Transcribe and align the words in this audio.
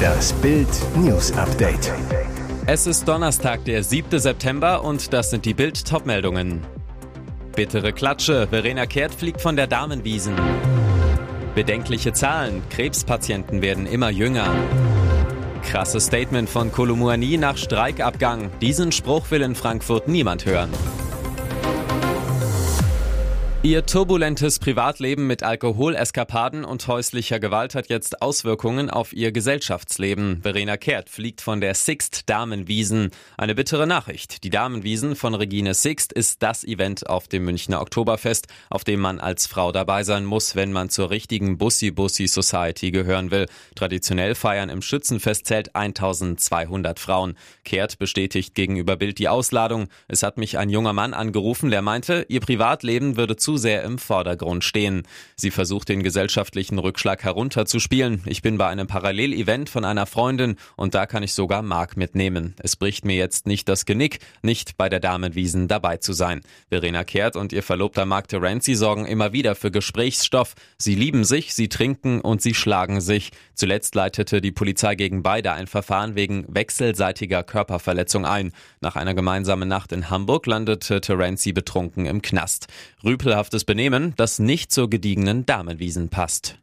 Das 0.00 0.32
Bild 0.34 0.68
News 0.96 1.32
Update. 1.32 1.92
Es 2.66 2.86
ist 2.86 3.06
Donnerstag, 3.06 3.64
der 3.64 3.82
7. 3.82 4.18
September 4.18 4.84
und 4.84 5.12
das 5.12 5.30
sind 5.30 5.44
die 5.44 5.54
Bild 5.54 5.86
Topmeldungen. 5.86 6.62
Bittere 7.54 7.92
Klatsche, 7.92 8.46
Verena 8.48 8.86
Kehrt 8.86 9.14
fliegt 9.14 9.40
von 9.40 9.56
der 9.56 9.66
Damenwiesen. 9.66 10.34
Bedenkliche 11.54 12.12
Zahlen, 12.12 12.62
Krebspatienten 12.70 13.60
werden 13.60 13.86
immer 13.86 14.10
jünger. 14.10 14.54
Krasses 15.62 16.06
Statement 16.06 16.48
von 16.48 16.72
Kolumuani 16.72 17.36
nach 17.36 17.56
Streikabgang. 17.56 18.50
Diesen 18.60 18.92
Spruch 18.92 19.30
will 19.30 19.42
in 19.42 19.54
Frankfurt 19.54 20.08
niemand 20.08 20.46
hören. 20.46 20.70
Ihr 23.62 23.84
turbulentes 23.84 24.58
Privatleben 24.58 25.26
mit 25.26 25.42
Alkoholeskapaden 25.42 26.64
und 26.64 26.88
häuslicher 26.88 27.38
Gewalt 27.38 27.74
hat 27.74 27.90
jetzt 27.90 28.22
Auswirkungen 28.22 28.88
auf 28.88 29.12
ihr 29.12 29.32
Gesellschaftsleben. 29.32 30.40
Verena 30.40 30.78
Kehrt 30.78 31.10
fliegt 31.10 31.42
von 31.42 31.60
der 31.60 31.74
Sixt 31.74 32.30
Damenwiesen. 32.30 33.10
Eine 33.36 33.54
bittere 33.54 33.86
Nachricht. 33.86 34.44
Die 34.44 34.48
Damenwiesen 34.48 35.14
von 35.14 35.34
Regine 35.34 35.74
Sixt 35.74 36.10
ist 36.10 36.42
das 36.42 36.64
Event 36.64 37.06
auf 37.06 37.28
dem 37.28 37.44
Münchner 37.44 37.82
Oktoberfest, 37.82 38.46
auf 38.70 38.82
dem 38.82 39.00
man 39.00 39.20
als 39.20 39.46
Frau 39.46 39.72
dabei 39.72 40.04
sein 40.04 40.24
muss, 40.24 40.56
wenn 40.56 40.72
man 40.72 40.88
zur 40.88 41.10
richtigen 41.10 41.58
Bussi 41.58 41.90
Bussi 41.90 42.28
Society 42.28 42.90
gehören 42.90 43.30
will. 43.30 43.44
Traditionell 43.74 44.34
feiern 44.36 44.70
im 44.70 44.80
Schützenfestzelt 44.80 45.76
1200 45.76 46.98
Frauen. 46.98 47.36
Kehrt 47.64 47.98
bestätigt 47.98 48.54
gegenüber 48.54 48.96
Bild 48.96 49.18
die 49.18 49.28
Ausladung. 49.28 49.88
Es 50.08 50.22
hat 50.22 50.38
mich 50.38 50.56
ein 50.56 50.70
junger 50.70 50.94
Mann 50.94 51.12
angerufen, 51.12 51.70
der 51.70 51.82
meinte, 51.82 52.24
ihr 52.30 52.40
Privatleben 52.40 53.18
würde 53.18 53.36
zu 53.36 53.49
zu 53.50 53.56
sehr 53.56 53.82
im 53.82 53.98
Vordergrund 53.98 54.62
stehen. 54.62 55.02
Sie 55.34 55.50
versucht 55.50 55.88
den 55.88 56.04
gesellschaftlichen 56.04 56.78
Rückschlag 56.78 57.24
herunterzuspielen. 57.24 58.22
Ich 58.26 58.42
bin 58.42 58.58
bei 58.58 58.68
einem 58.68 58.86
Parallelevent 58.86 59.68
von 59.68 59.84
einer 59.84 60.06
Freundin 60.06 60.54
und 60.76 60.94
da 60.94 61.06
kann 61.06 61.24
ich 61.24 61.34
sogar 61.34 61.62
Mark 61.62 61.96
mitnehmen. 61.96 62.54
Es 62.62 62.76
bricht 62.76 63.04
mir 63.04 63.16
jetzt 63.16 63.48
nicht 63.48 63.68
das 63.68 63.86
Genick, 63.86 64.20
nicht 64.42 64.76
bei 64.76 64.88
der 64.88 65.00
Damenwiesen 65.00 65.66
dabei 65.66 65.96
zu 65.96 66.12
sein. 66.12 66.42
Verena 66.68 67.02
Kehrt 67.02 67.34
und 67.34 67.52
ihr 67.52 67.64
Verlobter 67.64 68.06
Mark 68.06 68.28
Terenzi 68.28 68.76
sorgen 68.76 69.04
immer 69.04 69.32
wieder 69.32 69.56
für 69.56 69.72
Gesprächsstoff. 69.72 70.54
Sie 70.78 70.94
lieben 70.94 71.24
sich, 71.24 71.52
sie 71.52 71.68
trinken 71.68 72.20
und 72.20 72.42
sie 72.42 72.54
schlagen 72.54 73.00
sich. 73.00 73.32
Zuletzt 73.56 73.96
leitete 73.96 74.40
die 74.40 74.52
Polizei 74.52 74.94
gegen 74.94 75.24
beide 75.24 75.50
ein 75.50 75.66
Verfahren 75.66 76.14
wegen 76.14 76.44
wechselseitiger 76.46 77.42
Körperverletzung 77.42 78.24
ein. 78.24 78.52
Nach 78.80 78.94
einer 78.94 79.14
gemeinsamen 79.14 79.68
Nacht 79.68 79.90
in 79.90 80.08
Hamburg 80.08 80.46
landete 80.46 81.00
Terenzi 81.00 81.52
betrunken 81.52 82.06
im 82.06 82.22
Knast. 82.22 82.68
Rüpel 83.02 83.39
ekelhaftes 83.40 83.64
Benehmen, 83.64 84.12
das 84.16 84.38
nicht 84.38 84.70
zur 84.70 84.90
gediegenen 84.90 85.46
Damenwiesen 85.46 86.10
passt. 86.10 86.58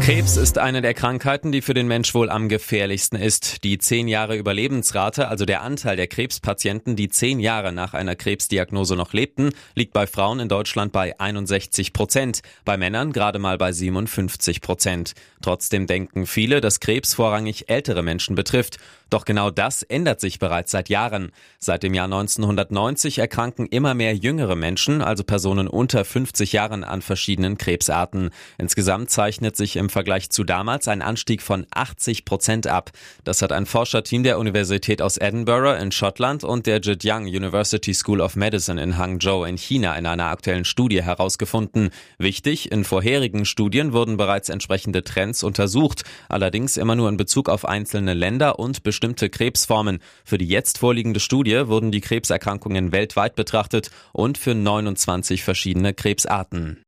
Krebs 0.00 0.38
ist 0.38 0.56
eine 0.56 0.80
der 0.80 0.94
Krankheiten, 0.94 1.52
die 1.52 1.60
für 1.60 1.74
den 1.74 1.86
Mensch 1.86 2.14
wohl 2.14 2.30
am 2.30 2.48
gefährlichsten 2.48 3.16
ist. 3.16 3.64
Die 3.64 3.76
zehn 3.76 4.08
Jahre 4.08 4.34
Überlebensrate, 4.34 5.28
also 5.28 5.44
der 5.44 5.60
Anteil 5.60 5.96
der 5.96 6.06
Krebspatienten, 6.06 6.96
die 6.96 7.10
zehn 7.10 7.38
Jahre 7.38 7.70
nach 7.70 7.92
einer 7.92 8.16
Krebsdiagnose 8.16 8.96
noch 8.96 9.12
lebten, 9.12 9.50
liegt 9.74 9.92
bei 9.92 10.06
Frauen 10.06 10.40
in 10.40 10.48
Deutschland 10.48 10.92
bei 10.92 11.20
61 11.20 11.92
Prozent, 11.92 12.40
bei 12.64 12.78
Männern 12.78 13.12
gerade 13.12 13.38
mal 13.38 13.58
bei 13.58 13.72
57 13.72 14.62
Prozent. 14.62 15.12
Trotzdem 15.42 15.86
denken 15.86 16.26
viele, 16.26 16.62
dass 16.62 16.80
Krebs 16.80 17.12
vorrangig 17.14 17.68
ältere 17.68 18.02
Menschen 18.02 18.34
betrifft. 18.34 18.78
Doch 19.10 19.24
genau 19.24 19.50
das 19.50 19.82
ändert 19.82 20.20
sich 20.20 20.38
bereits 20.38 20.70
seit 20.70 20.88
Jahren. 20.88 21.32
Seit 21.58 21.82
dem 21.82 21.94
Jahr 21.94 22.04
1990 22.04 23.18
erkranken 23.18 23.66
immer 23.66 23.92
mehr 23.92 24.14
jüngere 24.14 24.54
Menschen, 24.54 25.02
also 25.02 25.24
Personen 25.24 25.66
unter 25.66 26.04
50 26.04 26.52
Jahren, 26.52 26.84
an 26.84 27.02
verschiedenen 27.02 27.58
Krebsarten. 27.58 28.30
Insgesamt 28.56 29.10
zeichnet 29.10 29.56
sich 29.56 29.76
im 29.76 29.89
Vergleich 29.90 30.30
zu 30.30 30.44
damals 30.44 30.88
ein 30.88 31.02
Anstieg 31.02 31.42
von 31.42 31.66
80 31.70 32.24
Prozent 32.24 32.66
ab. 32.66 32.90
Das 33.24 33.42
hat 33.42 33.52
ein 33.52 33.66
Forscherteam 33.66 34.22
der 34.22 34.38
Universität 34.38 35.02
aus 35.02 35.18
Edinburgh 35.18 35.76
in 35.78 35.92
Schottland 35.92 36.44
und 36.44 36.66
der 36.66 36.80
Zhejiang 36.80 37.24
University 37.24 37.92
School 37.92 38.20
of 38.20 38.36
Medicine 38.36 38.82
in 38.82 38.96
Hangzhou 38.96 39.44
in 39.44 39.58
China 39.58 39.94
in 39.96 40.06
einer 40.06 40.26
aktuellen 40.26 40.64
Studie 40.64 41.02
herausgefunden. 41.02 41.90
Wichtig, 42.18 42.72
in 42.72 42.84
vorherigen 42.84 43.44
Studien 43.44 43.92
wurden 43.92 44.16
bereits 44.16 44.48
entsprechende 44.48 45.04
Trends 45.04 45.42
untersucht, 45.42 46.04
allerdings 46.28 46.76
immer 46.76 46.96
nur 46.96 47.08
in 47.08 47.16
Bezug 47.16 47.48
auf 47.48 47.64
einzelne 47.64 48.14
Länder 48.14 48.58
und 48.58 48.82
bestimmte 48.82 49.28
Krebsformen. 49.28 49.98
Für 50.24 50.38
die 50.38 50.48
jetzt 50.48 50.78
vorliegende 50.78 51.20
Studie 51.20 51.66
wurden 51.66 51.90
die 51.90 52.00
Krebserkrankungen 52.00 52.92
weltweit 52.92 53.34
betrachtet 53.34 53.90
und 54.12 54.38
für 54.38 54.54
29 54.54 55.42
verschiedene 55.42 55.92
Krebsarten. 55.92 56.84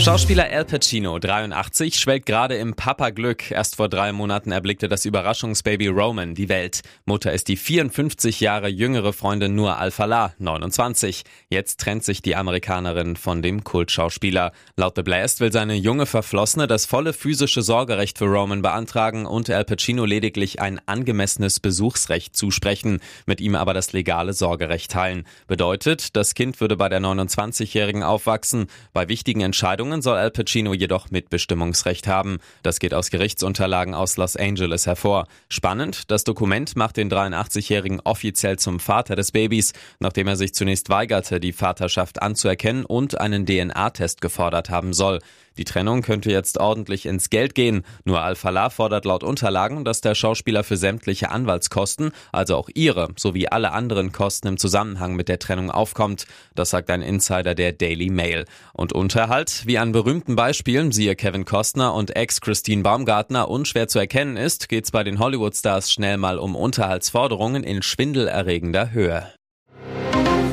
Schauspieler 0.00 0.48
Al 0.48 0.64
Pacino, 0.64 1.18
83, 1.18 1.98
schwelgt 1.98 2.26
gerade 2.26 2.54
im 2.54 2.74
Papa-Glück. 2.74 3.50
Erst 3.50 3.76
vor 3.76 3.88
drei 3.88 4.12
Monaten 4.12 4.52
erblickte 4.52 4.88
das 4.88 5.04
Überraschungsbaby 5.04 5.88
Roman 5.88 6.36
die 6.36 6.48
Welt. 6.48 6.82
Mutter 7.04 7.32
ist 7.32 7.48
die 7.48 7.56
54 7.56 8.38
Jahre 8.40 8.68
jüngere 8.68 9.12
Freundin 9.12 9.56
Nur 9.56 9.76
Al-Falah, 9.76 10.34
29. 10.38 11.24
Jetzt 11.48 11.80
trennt 11.80 12.04
sich 12.04 12.22
die 12.22 12.36
Amerikanerin 12.36 13.16
von 13.16 13.42
dem 13.42 13.64
Kultschauspieler. 13.64 14.52
Laut 14.76 14.94
The 14.94 15.02
Blast 15.02 15.40
will 15.40 15.52
seine 15.52 15.74
junge 15.74 16.06
Verflossene 16.06 16.68
das 16.68 16.86
volle 16.86 17.12
physische 17.12 17.62
Sorgerecht 17.62 18.18
für 18.18 18.26
Roman 18.26 18.62
beantragen 18.62 19.26
und 19.26 19.50
Al 19.50 19.64
Pacino 19.64 20.04
lediglich 20.04 20.60
ein 20.60 20.80
angemessenes 20.86 21.58
Besuchsrecht 21.58 22.36
zusprechen, 22.36 23.00
mit 23.26 23.40
ihm 23.40 23.56
aber 23.56 23.74
das 23.74 23.92
legale 23.92 24.32
Sorgerecht 24.32 24.92
teilen. 24.92 25.26
Bedeutet, 25.48 26.14
das 26.14 26.34
Kind 26.34 26.60
würde 26.60 26.76
bei 26.76 26.88
der 26.88 27.00
29-Jährigen 27.00 28.04
aufwachsen. 28.04 28.68
Bei 28.92 29.08
wichtigen 29.08 29.40
Entscheidungen 29.40 29.87
Entscheidungen 29.88 30.02
soll 30.02 30.18
Al 30.18 30.30
Pacino 30.30 30.74
jedoch 30.74 31.10
Mitbestimmungsrecht 31.10 32.06
haben. 32.06 32.40
Das 32.62 32.78
geht 32.78 32.92
aus 32.92 33.10
Gerichtsunterlagen 33.10 33.94
aus 33.94 34.18
Los 34.18 34.36
Angeles 34.36 34.86
hervor. 34.86 35.26
Spannend, 35.48 36.10
das 36.10 36.24
Dokument 36.24 36.76
macht 36.76 36.98
den 36.98 37.10
83-Jährigen 37.10 38.00
offiziell 38.00 38.58
zum 38.58 38.80
Vater 38.80 39.16
des 39.16 39.32
Babys, 39.32 39.72
nachdem 39.98 40.28
er 40.28 40.36
sich 40.36 40.52
zunächst 40.52 40.90
weigerte, 40.90 41.40
die 41.40 41.52
Vaterschaft 41.52 42.20
anzuerkennen 42.20 42.84
und 42.84 43.18
einen 43.18 43.46
DNA-Test 43.46 44.20
gefordert 44.20 44.68
haben 44.68 44.92
soll. 44.92 45.20
Die 45.58 45.64
Trennung 45.64 46.02
könnte 46.02 46.30
jetzt 46.30 46.58
ordentlich 46.58 47.04
ins 47.04 47.30
Geld 47.30 47.56
gehen. 47.56 47.82
Nur 48.04 48.22
Al-Falah 48.22 48.70
fordert 48.70 49.04
laut 49.04 49.24
Unterlagen, 49.24 49.84
dass 49.84 50.00
der 50.00 50.14
Schauspieler 50.14 50.62
für 50.62 50.76
sämtliche 50.76 51.30
Anwaltskosten, 51.30 52.12
also 52.30 52.56
auch 52.56 52.68
ihre, 52.74 53.08
sowie 53.16 53.48
alle 53.48 53.72
anderen 53.72 54.12
Kosten 54.12 54.46
im 54.46 54.56
Zusammenhang 54.56 55.16
mit 55.16 55.28
der 55.28 55.40
Trennung 55.40 55.72
aufkommt. 55.72 56.26
Das 56.54 56.70
sagt 56.70 56.90
ein 56.90 57.02
Insider 57.02 57.56
der 57.56 57.72
Daily 57.72 58.08
Mail. 58.08 58.44
Und 58.72 58.92
Unterhalt, 58.92 59.66
wie 59.66 59.78
an 59.78 59.90
berühmten 59.90 60.36
Beispielen, 60.36 60.92
siehe 60.92 61.16
Kevin 61.16 61.44
Costner 61.44 61.92
und 61.92 62.14
Ex 62.14 62.40
Christine 62.40 62.84
Baumgartner, 62.84 63.50
unschwer 63.50 63.88
zu 63.88 63.98
erkennen 63.98 64.36
ist, 64.36 64.68
geht's 64.68 64.92
bei 64.92 65.02
den 65.02 65.18
Hollywood-Stars 65.18 65.90
schnell 65.90 66.18
mal 66.18 66.38
um 66.38 66.54
Unterhaltsforderungen 66.54 67.64
in 67.64 67.82
schwindelerregender 67.82 68.92
Höhe. 68.92 69.26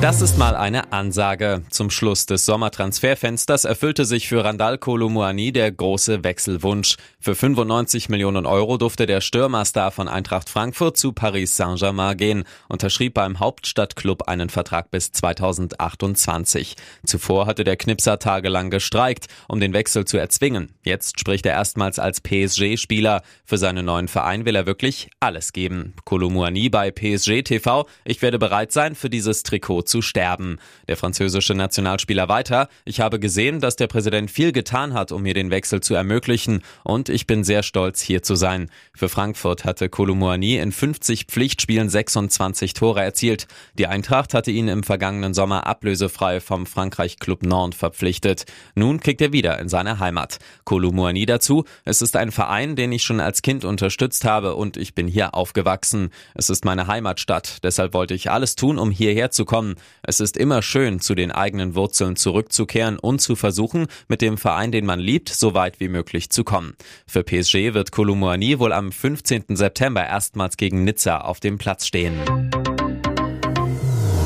Das 0.01 0.22
ist 0.22 0.38
mal 0.38 0.56
eine 0.56 0.91
Ansage. 0.91 1.63
Zum 1.69 1.89
Schluss 1.89 2.25
des 2.25 2.45
Sommertransferfensters 2.45 3.63
erfüllte 3.63 4.06
sich 4.06 4.28
für 4.28 4.44
Randall 4.44 4.78
Kolumuani 4.78 5.51
der 5.51 5.72
große 5.72 6.23
Wechselwunsch. 6.23 6.97
Für 7.19 7.33
95 7.33 8.09
Millionen 8.09 8.45
Euro 8.45 8.78
durfte 8.78 9.07
der 9.07 9.22
Stürmerstar 9.22 9.91
von 9.91 10.07
Eintracht 10.07 10.50
Frankfurt 10.50 10.97
zu 10.97 11.13
Paris 11.13 11.56
Saint-Germain 11.56 12.17
gehen, 12.17 12.44
unterschrieb 12.67 13.16
beim 13.16 13.39
Hauptstadtklub 13.39 14.28
einen 14.28 14.50
Vertrag 14.50 14.91
bis 14.91 15.11
2028. 15.11 16.75
Zuvor 17.06 17.47
hatte 17.47 17.63
der 17.63 17.77
Knipser 17.77 18.19
tagelang 18.19 18.69
gestreikt, 18.69 19.27
um 19.47 19.59
den 19.59 19.73
Wechsel 19.73 20.06
zu 20.06 20.17
erzwingen. 20.17 20.73
Jetzt 20.83 21.19
spricht 21.19 21.45
er 21.47 21.53
erstmals 21.53 21.97
als 22.00 22.22
PSG-Spieler. 22.22 23.23
Für 23.45 23.57
seinen 23.57 23.85
neuen 23.85 24.09
Verein 24.09 24.45
will 24.45 24.56
er 24.56 24.67
wirklich 24.67 25.09
alles 25.19 25.53
geben. 25.53 25.94
Kolumuani 26.03 26.69
bei 26.69 26.91
PSG 26.91 27.44
TV. 27.44 27.88
Ich 28.03 28.22
werde 28.22 28.38
bereit 28.38 28.72
sein, 28.72 28.94
für 28.94 29.09
dieses 29.09 29.41
Trikot 29.41 29.84
zu 29.85 30.01
sterben. 30.01 30.57
Der 30.88 30.97
französische 30.97 31.53
Nationalspieler 31.53 32.28
weiter. 32.28 32.68
Ich 32.84 33.00
habe 33.00 33.19
gesehen, 33.19 33.62
dass 33.62 33.75
der 33.75 33.88
Präsident 33.88 34.29
viel 34.29 34.51
getan 34.51 34.94
hat, 34.94 35.12
um 35.12 35.23
mir 35.23 35.34
den 35.34 35.51
Wechsel 35.51 35.81
zu 35.81 35.96
ermöglichen 35.96 36.62
und 36.84 37.09
ich 37.09 37.27
bin 37.27 37.44
sehr 37.44 37.63
stolz, 37.63 38.01
hier 38.01 38.24
zu 38.24 38.36
sein. 38.36 38.69
Für 38.94 39.09
Frankfurt 39.09 39.65
hatte 39.65 39.89
Kolumuani 39.89 40.57
in 40.57 40.71
50 40.71 41.25
Pflichtspielen 41.25 41.89
26 41.89 42.74
Tore 42.74 43.01
erzielt. 43.01 43.48
Die 43.77 43.88
Eintracht 43.88 44.33
hatte 44.33 44.51
ihn 44.51 44.68
im 44.68 44.83
vergangenen 44.83 45.33
Sommer 45.33 45.68
ablösefrei 45.68 46.39
vom 46.39 46.65
Frankreich-Club 46.65 47.44
Nantes 47.44 47.80
verpflichtet. 47.80 48.45
Nun 48.75 49.00
kickt 49.00 49.21
er 49.21 49.31
wieder 49.31 49.59
in 49.59 49.69
seine 49.69 50.00
Heimat. 50.00 50.39
Kolumuani 50.63 51.25
dazu. 51.25 51.65
Es 51.83 52.01
ist 52.01 52.15
ein 52.15 52.31
Verein, 52.31 52.75
den 52.75 52.92
ich 52.92 53.04
schon 53.04 53.19
als 53.19 53.42
Kind 53.42 53.65
unterstützt 53.65 54.25
habe 54.25 54.56
und 54.56 54.77
ich 54.77 54.95
bin 54.95 55.07
hier 55.07 55.36
aufgewachsen. 55.36 56.09
Es 56.33 56.50
ist 56.50 56.65
meine 56.65 56.88
Heimatstadt. 56.88 57.63
Deshalb 57.63 57.94
wollte 57.94 58.13
ich 58.13 58.31
alles 58.31 58.56
tun, 58.56 58.80
um 58.80 58.92
hierher 58.92 59.31
zu 59.31 59.45
kommen. 59.45 59.75
Es 60.04 60.19
ist 60.19 60.38
immer 60.38 60.62
schön, 60.62 61.00
zu 61.00 61.16
den 61.16 61.31
eigenen 61.31 61.75
Wurzeln 61.75 62.16
zurückzukehren 62.16 63.00
und 63.00 63.19
zu 63.19 63.36
versuchen, 63.36 63.88
mit 64.07 64.22
dem 64.22 64.38
Verein, 64.38 64.72
den 64.72 64.86
man 64.86 65.00
liebt, 65.00 65.30
so 65.30 65.54
weit 65.54 65.80
wie 65.80 65.88
möglich 65.88 66.30
zu 66.30 66.44
kommen. 66.44 66.75
Für 67.07 67.24
PSG 67.24 67.74
wird 67.74 67.92
Kolumuani 67.92 68.60
wohl 68.60 68.74
am 68.74 68.92
15. 68.92 69.56
September 69.56 70.06
erstmals 70.06 70.57
gegen 70.57 70.83
Nizza 70.83 71.19
auf 71.19 71.39
dem 71.39 71.57
Platz 71.57 71.86
stehen. 71.86 72.19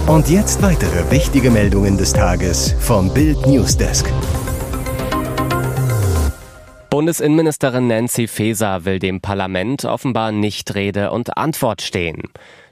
Und 0.07 0.27
jetzt 0.27 0.61
weitere 0.63 1.11
wichtige 1.11 1.51
Meldungen 1.51 1.97
des 1.97 2.13
Tages 2.13 2.73
vom 2.79 3.13
Bild 3.13 3.45
Newsdesk. 3.45 4.11
Bundesinnenministerin 6.89 7.85
Nancy 7.85 8.27
Faeser 8.27 8.83
will 8.83 8.97
dem 8.97 9.21
Parlament 9.21 9.85
offenbar 9.85 10.31
nicht 10.31 10.73
Rede 10.73 11.11
und 11.11 11.37
Antwort 11.37 11.83
stehen. 11.83 12.23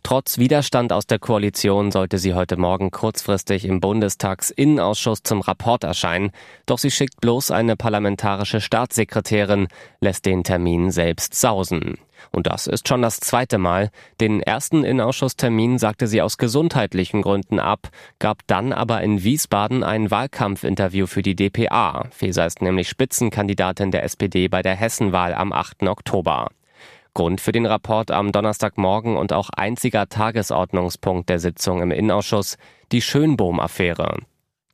Trotz 0.08 0.38
Widerstand 0.38 0.94
aus 0.94 1.06
der 1.06 1.20
Koalition 1.20 1.92
sollte 1.92 2.18
sie 2.18 2.34
heute 2.34 2.56
Morgen 2.56 2.92
kurzfristig 2.92 3.66
im 3.66 3.82
Bundestagsinnenausschuss 3.82 5.22
zum 5.22 5.42
Rapport 5.42 5.84
erscheinen. 5.84 6.32
Doch 6.66 6.78
sie 6.78 6.92
schickt 6.92 7.20
bloß 7.20 7.52
eine 7.52 7.76
parlamentarische 7.76 8.62
Staatssekretärin, 8.62 9.68
lässt 10.00 10.26
den 10.26 10.46
Termin 10.46 10.92
selbst 10.92 11.36
sausen. 11.36 11.98
Und 12.32 12.48
das 12.48 12.68
ist 12.68 12.88
schon 12.88 13.02
das 13.02 13.20
zweite 13.20 13.58
Mal. 13.58 13.90
Den 14.22 14.42
ersten 14.42 14.86
Innenausschusstermin 14.86 15.78
sagte 15.78 16.08
sie 16.08 16.22
aus 16.22 16.38
gesundheitlichen 16.38 17.22
Gründen 17.22 17.60
ab, 17.60 17.90
gab 18.18 18.48
dann 18.48 18.72
aber 18.72 19.02
in 19.02 19.26
Wiesbaden 19.26 19.84
ein 19.84 20.10
Wahlkampfinterview 20.10 21.08
für 21.08 21.22
die 21.22 21.36
DPA. 21.36 22.08
Feser 22.12 22.46
ist 22.46 22.62
nämlich 22.62 22.88
Spitzenkandidatin 22.88 23.92
der 23.92 24.04
SPD 24.04 24.48
bei 24.48 24.62
der 24.62 24.78
Hessenwahl 24.78 25.34
am 25.34 25.52
8. 25.52 25.84
Oktober. 25.84 26.48
Grund 27.18 27.42
für 27.42 27.52
den 27.52 27.66
Rapport 27.66 28.12
am 28.12 28.32
Donnerstagmorgen 28.32 29.18
und 29.18 29.34
auch 29.34 29.50
einziger 29.50 30.08
Tagesordnungspunkt 30.08 31.28
der 31.30 31.40
Sitzung 31.40 31.82
im 31.82 31.90
Innenausschuss 31.90 32.58
die 32.92 33.02
Schönbohm-Affäre. 33.02 34.20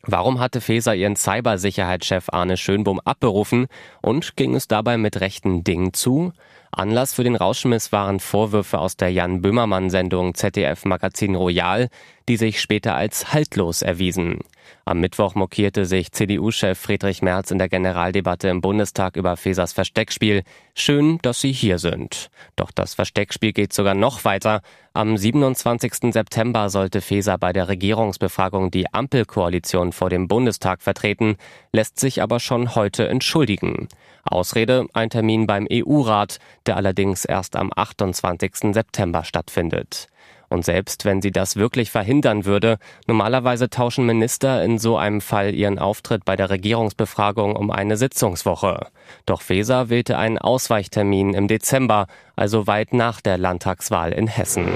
Warum 0.02 0.42
hatte 0.42 0.60
Feser 0.60 0.94
ihren 0.94 1.16
Cybersicherheitschef 1.16 2.28
Arne 2.34 2.58
Schönbohm 2.58 3.00
abberufen 3.00 3.68
und 4.02 4.36
ging 4.36 4.56
es 4.56 4.68
dabei 4.68 4.98
mit 4.98 5.22
rechten 5.22 5.64
Dingen 5.64 5.94
zu? 5.94 6.34
Anlass 6.70 7.14
für 7.14 7.24
den 7.24 7.38
Rauschmiss 7.38 7.94
waren 7.94 8.20
Vorwürfe 8.20 8.78
aus 8.78 8.98
der 8.98 9.14
Jan 9.14 9.42
Böhmermann-Sendung 9.42 10.34
ZDF 10.34 10.84
Magazin 10.84 11.36
Royal, 11.36 11.88
die 12.28 12.36
sich 12.36 12.60
später 12.60 12.94
als 12.94 13.32
haltlos 13.32 13.82
erwiesen. 13.82 14.40
Am 14.86 15.00
Mittwoch 15.00 15.36
mokierte 15.36 15.86
sich 15.86 16.12
CDU-Chef 16.12 16.78
Friedrich 16.78 17.22
Merz 17.22 17.52
in 17.52 17.58
der 17.58 17.70
Generaldebatte 17.70 18.50
im 18.50 18.62
Bundestag 18.62 19.16
über 19.16 19.38
Fesers 19.38 19.74
Versteckspiel. 19.74 20.44
Schön, 20.76 21.20
dass 21.22 21.42
Sie 21.42 21.52
hier 21.52 21.80
sind. 21.80 22.30
Doch 22.56 22.72
das 22.72 22.94
Versteckspiel 22.94 23.54
geht 23.54 23.74
sogar 23.74 23.94
noch 23.94 24.26
weiter. 24.26 24.62
Am 24.94 25.18
27. 25.18 26.14
September 26.14 26.70
sollte 26.70 27.02
Feser 27.02 27.38
bei 27.38 27.52
der 27.52 27.68
Regierungsbefragung 27.68 28.70
die 28.70 28.94
Ampelkoalition 28.94 29.92
vor 29.92 30.10
dem 30.10 30.28
Bundestag 30.28 30.82
vertreten, 30.82 31.38
lässt 31.72 32.00
sich 32.00 32.22
aber 32.22 32.40
schon 32.40 32.76
heute 32.76 33.08
entschuldigen. 33.08 33.88
Ausrede 34.24 34.86
ein 34.94 35.10
Termin 35.10 35.48
beim 35.48 35.68
EU-Rat, 35.72 36.40
der 36.66 36.78
allerdings 36.78 37.26
erst 37.26 37.56
am 37.56 37.72
28. 37.76 38.74
September 38.74 39.24
stattfindet. 39.24 40.08
Und 40.50 40.66
selbst 40.66 41.06
wenn 41.06 41.22
sie 41.22 41.32
das 41.32 41.56
wirklich 41.56 41.92
verhindern 41.92 42.46
würde, 42.46 42.78
normalerweise 43.08 43.70
tauschen 43.70 44.06
Minister 44.06 44.64
in 44.64 44.78
so 44.78 44.98
einem 44.98 45.22
Fall 45.22 45.54
ihren 45.54 45.80
Auftritt 45.80 46.26
bei 46.26 46.36
der 46.36 46.50
Regierungsbefragung 46.50 47.56
um 47.56 47.72
eine 47.72 47.98
Sitzungswoche. 47.98 48.88
Doch 49.26 49.42
Feser 49.42 49.90
wählte 49.90 50.18
einen 50.18 50.38
Ausweichtermin 50.38 51.34
im 51.34 51.48
Dezember, 51.48 52.08
also 52.36 52.68
weit 52.68 52.94
nach 52.94 53.22
der 53.22 53.38
Landtagswahl 53.38 54.12
in 54.12 54.28
Hessen. 54.28 54.68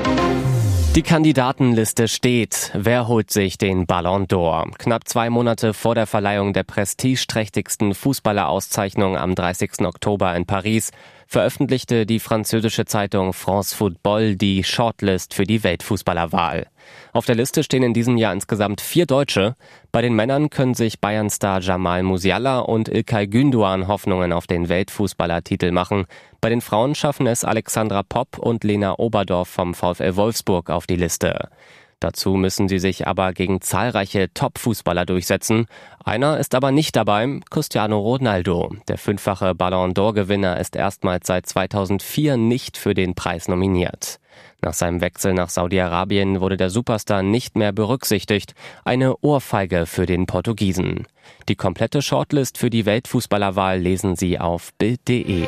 Die 0.97 1.03
Kandidatenliste 1.03 2.07
steht. 2.07 2.71
Wer 2.73 3.07
holt 3.07 3.29
sich 3.29 3.59
den 3.59 3.85
Ballon 3.85 4.25
d'Or? 4.25 4.75
Knapp 4.79 5.07
zwei 5.07 5.29
Monate 5.29 5.75
vor 5.75 5.93
der 5.93 6.07
Verleihung 6.07 6.53
der 6.53 6.63
prestigeträchtigsten 6.63 7.93
Fußballerauszeichnung 7.93 9.15
am 9.15 9.35
30. 9.35 9.81
Oktober 9.81 10.35
in 10.35 10.47
Paris 10.47 10.89
veröffentlichte 11.27 12.06
die 12.06 12.19
französische 12.19 12.85
Zeitung 12.85 13.33
France 13.33 13.75
Football 13.75 14.35
die 14.35 14.63
Shortlist 14.63 15.33
für 15.33 15.44
die 15.44 15.63
Weltfußballerwahl. 15.63 16.68
Auf 17.12 17.25
der 17.25 17.35
Liste 17.35 17.63
stehen 17.63 17.83
in 17.83 17.94
diesem 17.94 18.18
Jahr 18.18 18.33
insgesamt 18.33 18.81
vier 18.81 19.06
Deutsche. 19.06 19.56
Bei 19.91 20.01
den 20.01 20.15
Männern 20.15 20.50
können 20.50 20.74
sich 20.74 21.01
Bayern-Star 21.01 21.59
Jamal 21.59 22.01
Musiala 22.03 22.59
und 22.59 22.88
Ilkay 22.88 23.25
Gündoğan 23.25 23.88
Hoffnungen 23.88 24.31
auf 24.31 24.47
den 24.47 24.69
Weltfußballertitel 24.69 25.71
machen. 25.71 26.06
Bei 26.39 26.50
den 26.50 26.62
Frauen 26.62 26.95
schaffen 26.95 27.27
es 27.27 27.44
Alexandra 27.44 28.03
Popp 28.03 28.38
und 28.38 28.63
Lena 28.63 28.97
Oberdorf 28.97 29.50
vom 29.50 29.73
VfL 29.73 30.15
Wolfsburg 30.15 30.69
auf 30.69 30.88
die 30.88 30.95
Liste. 30.95 31.50
Dazu 31.99 32.35
müssen 32.35 32.67
sie 32.67 32.77
sich 32.77 33.07
aber 33.07 33.33
gegen 33.33 33.59
zahlreiche 33.61 34.31
Top-Fußballer 34.33 35.05
durchsetzen. 35.05 35.65
Einer 36.03 36.38
ist 36.38 36.53
aber 36.53 36.71
nicht 36.71 36.95
dabei, 36.95 37.39
Cristiano 37.49 37.99
Ronaldo. 37.99 38.75
Der 38.88 38.99
fünffache 38.99 39.55
Ballon 39.55 39.94
d'Or-Gewinner 39.94 40.59
ist 40.59 40.75
erstmals 40.75 41.25
seit 41.25 41.47
2004 41.47 42.38
nicht 42.38 42.77
für 42.77 42.94
den 42.94 43.15
Preis 43.15 43.47
nominiert. 43.47 44.19
Nach 44.61 44.73
seinem 44.73 45.01
Wechsel 45.01 45.33
nach 45.33 45.49
Saudi-Arabien 45.49 46.39
wurde 46.39 46.57
der 46.57 46.69
Superstar 46.69 47.23
nicht 47.23 47.55
mehr 47.55 47.71
berücksichtigt. 47.71 48.53
Eine 48.85 49.17
Ohrfeige 49.17 49.88
für 49.88 50.05
den 50.05 50.27
Portugiesen. 50.27 51.07
Die 51.49 51.55
komplette 51.55 52.03
Shortlist 52.03 52.59
für 52.59 52.69
die 52.69 52.85
Weltfußballerwahl 52.85 53.79
lesen 53.79 54.15
Sie 54.15 54.39
auf 54.39 54.71
Bild.de. 54.77 55.47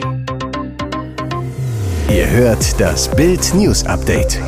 Ihr 2.09 2.29
hört 2.29 2.79
das 2.81 3.09
Bild 3.15 3.53
News 3.53 3.85
Update 3.85 4.41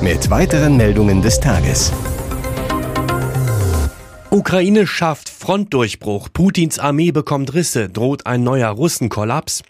mit 0.00 0.30
weiteren 0.30 0.76
Meldungen 0.76 1.22
des 1.22 1.40
Tages. 1.40 1.92
Ukraine 4.30 4.86
schafft 4.86 5.28
Frontdurchbruch, 5.28 6.28
Putins 6.32 6.78
Armee 6.78 7.12
bekommt 7.12 7.54
Risse, 7.54 7.88
droht 7.88 8.26
ein 8.26 8.42
neuer 8.42 8.70
Russenkollaps. 8.70 9.62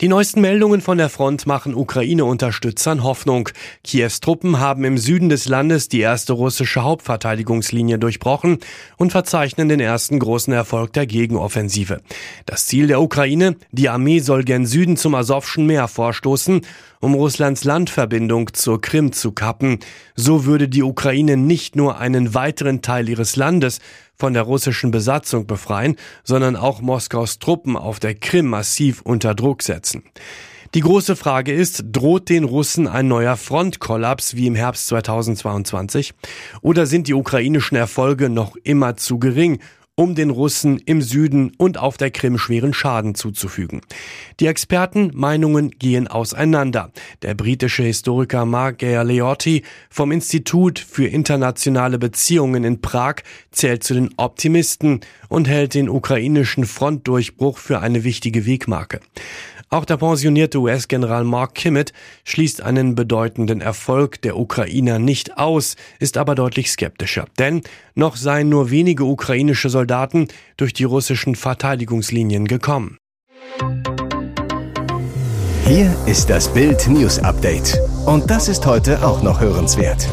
Die 0.00 0.06
neuesten 0.06 0.42
Meldungen 0.42 0.80
von 0.80 0.96
der 0.96 1.08
Front 1.08 1.48
machen 1.48 1.74
Ukraine-Unterstützern 1.74 3.02
Hoffnung. 3.02 3.48
Kiews 3.82 4.20
Truppen 4.20 4.60
haben 4.60 4.84
im 4.84 4.96
Süden 4.96 5.28
des 5.28 5.48
Landes 5.48 5.88
die 5.88 5.98
erste 5.98 6.34
russische 6.34 6.84
Hauptverteidigungslinie 6.84 7.98
durchbrochen 7.98 8.58
und 8.96 9.10
verzeichnen 9.10 9.68
den 9.68 9.80
ersten 9.80 10.20
großen 10.20 10.52
Erfolg 10.52 10.92
der 10.92 11.08
Gegenoffensive. 11.08 12.00
Das 12.46 12.66
Ziel 12.66 12.86
der 12.86 13.00
Ukraine, 13.00 13.56
die 13.72 13.88
Armee 13.88 14.20
soll 14.20 14.44
gen 14.44 14.66
Süden 14.66 14.96
zum 14.96 15.16
Asowschen 15.16 15.66
Meer 15.66 15.88
vorstoßen, 15.88 16.60
um 17.00 17.14
Russlands 17.14 17.64
Landverbindung 17.64 18.52
zur 18.52 18.80
Krim 18.80 19.10
zu 19.10 19.32
kappen. 19.32 19.80
So 20.14 20.44
würde 20.44 20.68
die 20.68 20.84
Ukraine 20.84 21.36
nicht 21.36 21.74
nur 21.74 21.98
einen 21.98 22.34
weiteren 22.34 22.82
Teil 22.82 23.08
ihres 23.08 23.34
Landes, 23.34 23.80
von 24.18 24.34
der 24.34 24.42
russischen 24.42 24.90
Besatzung 24.90 25.46
befreien, 25.46 25.96
sondern 26.24 26.56
auch 26.56 26.80
Moskaus 26.80 27.38
Truppen 27.38 27.76
auf 27.76 28.00
der 28.00 28.14
Krim 28.14 28.46
massiv 28.46 29.00
unter 29.02 29.34
Druck 29.34 29.62
setzen. 29.62 30.02
Die 30.74 30.80
große 30.80 31.16
Frage 31.16 31.52
ist, 31.52 31.82
droht 31.92 32.28
den 32.28 32.44
Russen 32.44 32.88
ein 32.88 33.08
neuer 33.08 33.36
Frontkollaps 33.36 34.36
wie 34.36 34.48
im 34.48 34.54
Herbst 34.54 34.88
2022? 34.88 36.12
Oder 36.60 36.84
sind 36.84 37.08
die 37.08 37.14
ukrainischen 37.14 37.78
Erfolge 37.78 38.28
noch 38.28 38.54
immer 38.64 38.96
zu 38.98 39.18
gering, 39.18 39.60
um 39.98 40.14
den 40.14 40.30
Russen 40.30 40.78
im 40.78 41.02
Süden 41.02 41.50
und 41.58 41.76
auf 41.76 41.96
der 41.96 42.12
Krim 42.12 42.38
schweren 42.38 42.72
Schaden 42.72 43.16
zuzufügen. 43.16 43.80
Die 44.38 44.46
Expertenmeinungen 44.46 45.72
gehen 45.72 46.06
auseinander. 46.06 46.92
Der 47.22 47.34
britische 47.34 47.82
Historiker 47.82 48.44
Mark 48.44 48.78
Galeotti 48.78 49.64
vom 49.90 50.12
Institut 50.12 50.78
für 50.78 51.06
internationale 51.06 51.98
Beziehungen 51.98 52.62
in 52.62 52.80
Prag 52.80 53.16
zählt 53.50 53.82
zu 53.82 53.94
den 53.94 54.10
Optimisten 54.18 55.00
und 55.28 55.48
hält 55.48 55.74
den 55.74 55.88
ukrainischen 55.88 56.64
Frontdurchbruch 56.64 57.58
für 57.58 57.80
eine 57.80 58.04
wichtige 58.04 58.46
Wegmarke. 58.46 59.00
Auch 59.70 59.84
der 59.84 59.98
pensionierte 59.98 60.58
US-General 60.58 61.24
Mark 61.24 61.54
Kimmett 61.54 61.92
schließt 62.24 62.62
einen 62.62 62.94
bedeutenden 62.94 63.60
Erfolg 63.60 64.22
der 64.22 64.38
Ukrainer 64.38 64.98
nicht 64.98 65.36
aus, 65.36 65.76
ist 65.98 66.16
aber 66.16 66.34
deutlich 66.34 66.70
skeptischer. 66.70 67.26
Denn 67.38 67.60
noch 67.94 68.16
seien 68.16 68.48
nur 68.48 68.70
wenige 68.70 69.04
ukrainische 69.04 69.68
Soldaten 69.68 70.28
durch 70.56 70.72
die 70.72 70.84
russischen 70.84 71.34
Verteidigungslinien 71.34 72.48
gekommen. 72.48 72.96
Hier 75.66 75.94
ist 76.06 76.30
das 76.30 76.48
Bild 76.48 76.88
News 76.88 77.18
Update. 77.18 77.78
Und 78.06 78.30
das 78.30 78.48
ist 78.48 78.64
heute 78.64 79.06
auch 79.06 79.22
noch 79.22 79.38
hörenswert. 79.38 80.08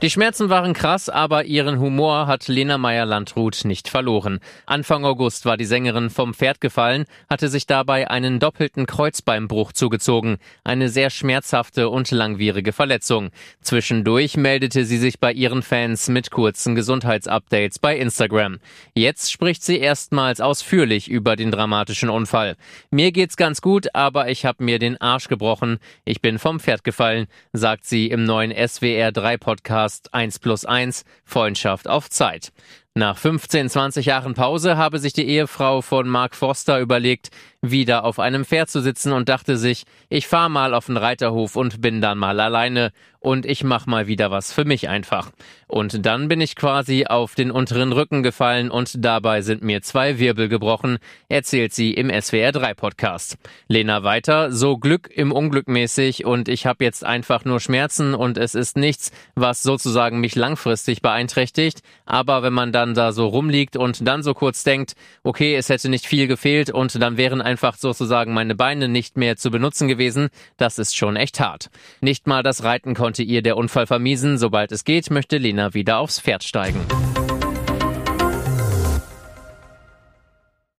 Die 0.00 0.10
Schmerzen 0.10 0.48
waren 0.48 0.74
krass, 0.74 1.08
aber 1.08 1.46
ihren 1.46 1.80
Humor 1.80 2.28
hat 2.28 2.46
Lena 2.46 2.78
Meyer-Landrut 2.78 3.64
nicht 3.64 3.88
verloren. 3.88 4.38
Anfang 4.64 5.04
August 5.04 5.44
war 5.44 5.56
die 5.56 5.64
Sängerin 5.64 6.08
vom 6.08 6.34
Pferd 6.34 6.60
gefallen, 6.60 7.04
hatte 7.28 7.48
sich 7.48 7.66
dabei 7.66 8.08
einen 8.08 8.38
doppelten 8.38 8.86
Kreuzbeinbruch 8.86 9.72
zugezogen. 9.72 10.36
Eine 10.62 10.88
sehr 10.88 11.10
schmerzhafte 11.10 11.88
und 11.88 12.12
langwierige 12.12 12.72
Verletzung. 12.72 13.30
Zwischendurch 13.60 14.36
meldete 14.36 14.84
sie 14.84 14.98
sich 14.98 15.18
bei 15.18 15.32
ihren 15.32 15.64
Fans 15.64 16.08
mit 16.08 16.30
kurzen 16.30 16.76
Gesundheitsupdates 16.76 17.80
bei 17.80 17.98
Instagram. 17.98 18.58
Jetzt 18.94 19.32
spricht 19.32 19.64
sie 19.64 19.78
erstmals 19.78 20.40
ausführlich 20.40 21.08
über 21.08 21.34
den 21.34 21.50
dramatischen 21.50 22.08
Unfall. 22.08 22.54
Mir 22.92 23.10
geht's 23.10 23.36
ganz 23.36 23.60
gut, 23.60 23.88
aber 23.96 24.28
ich 24.28 24.44
habe 24.44 24.62
mir 24.62 24.78
den 24.78 25.00
Arsch 25.00 25.26
gebrochen. 25.26 25.80
Ich 26.04 26.20
bin 26.20 26.38
vom 26.38 26.60
Pferd 26.60 26.84
gefallen, 26.84 27.26
sagt 27.52 27.84
sie 27.84 28.06
im 28.06 28.22
neuen 28.22 28.52
SWR 28.52 29.10
3 29.10 29.38
Podcast 29.38 29.87
Podcast 29.88 30.12
1 30.12 30.38
plus 30.40 30.64
1 30.66 31.04
Freundschaft 31.24 31.88
auf 31.88 32.10
Zeit. 32.10 32.52
Nach 32.98 33.16
15, 33.16 33.70
20 33.70 34.06
Jahren 34.06 34.34
Pause 34.34 34.76
habe 34.76 34.98
sich 34.98 35.12
die 35.12 35.28
Ehefrau 35.28 35.82
von 35.82 36.08
Mark 36.08 36.34
Forster 36.34 36.80
überlegt, 36.80 37.30
wieder 37.62 38.04
auf 38.04 38.18
einem 38.18 38.44
Pferd 38.44 38.70
zu 38.70 38.80
sitzen 38.80 39.12
und 39.12 39.28
dachte 39.28 39.56
sich, 39.56 39.84
ich 40.08 40.26
fahr 40.26 40.48
mal 40.48 40.74
auf 40.74 40.86
den 40.86 40.96
Reiterhof 40.96 41.54
und 41.54 41.80
bin 41.80 42.00
dann 42.00 42.18
mal 42.18 42.40
alleine 42.40 42.90
und 43.20 43.46
ich 43.46 43.64
mach 43.64 43.86
mal 43.86 44.06
wieder 44.06 44.30
was 44.30 44.52
für 44.52 44.64
mich 44.64 44.88
einfach. 44.88 45.30
Und 45.66 46.06
dann 46.06 46.28
bin 46.28 46.40
ich 46.40 46.54
quasi 46.54 47.06
auf 47.06 47.34
den 47.34 47.50
unteren 47.50 47.92
Rücken 47.92 48.22
gefallen 48.22 48.70
und 48.70 49.04
dabei 49.04 49.42
sind 49.42 49.62
mir 49.62 49.82
zwei 49.82 50.18
Wirbel 50.18 50.48
gebrochen, 50.48 50.98
erzählt 51.28 51.74
sie 51.74 51.92
im 51.94 52.10
SWR 52.10 52.52
3 52.52 52.74
Podcast. 52.74 53.36
Lena 53.66 54.04
weiter, 54.04 54.52
so 54.52 54.78
Glück 54.78 55.10
im 55.12 55.32
Unglück 55.32 55.66
mäßig 55.68 56.24
und 56.24 56.48
ich 56.48 56.64
habe 56.64 56.84
jetzt 56.84 57.04
einfach 57.04 57.44
nur 57.44 57.58
Schmerzen 57.58 58.14
und 58.14 58.38
es 58.38 58.54
ist 58.54 58.76
nichts, 58.76 59.10
was 59.34 59.62
sozusagen 59.62 60.20
mich 60.20 60.36
langfristig 60.36 61.02
beeinträchtigt, 61.02 61.80
aber 62.06 62.44
wenn 62.44 62.52
man 62.52 62.72
dann 62.88 62.94
da 62.94 63.12
so 63.12 63.26
rumliegt 63.26 63.76
und 63.76 64.06
dann 64.06 64.22
so 64.22 64.34
kurz 64.34 64.64
denkt, 64.64 64.94
okay, 65.22 65.54
es 65.56 65.68
hätte 65.68 65.88
nicht 65.88 66.06
viel 66.06 66.26
gefehlt 66.26 66.70
und 66.70 67.00
dann 67.00 67.16
wären 67.16 67.42
einfach 67.42 67.76
sozusagen 67.76 68.32
meine 68.32 68.54
Beine 68.54 68.88
nicht 68.88 69.16
mehr 69.16 69.36
zu 69.36 69.50
benutzen 69.50 69.88
gewesen, 69.88 70.28
das 70.56 70.78
ist 70.78 70.96
schon 70.96 71.16
echt 71.16 71.40
hart. 71.40 71.70
Nicht 72.00 72.26
mal 72.26 72.42
das 72.42 72.64
Reiten 72.64 72.94
konnte 72.94 73.22
ihr 73.22 73.42
der 73.42 73.56
Unfall 73.56 73.86
vermiesen. 73.86 74.38
Sobald 74.38 74.72
es 74.72 74.84
geht, 74.84 75.10
möchte 75.10 75.38
Lena 75.38 75.74
wieder 75.74 75.98
aufs 75.98 76.20
Pferd 76.20 76.44
steigen. 76.44 76.80